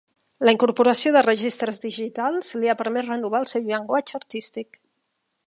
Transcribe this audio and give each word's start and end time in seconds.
La 0.47 0.53
incorporació 0.53 1.11
de 1.15 1.21
registres 1.27 1.77
digitals 1.83 2.49
li 2.63 2.73
ha 2.73 2.77
permès 2.81 3.09
renovar 3.13 3.43
el 3.45 3.49
seu 3.53 3.69
llenguatge 3.69 4.19
artístic. 4.23 4.83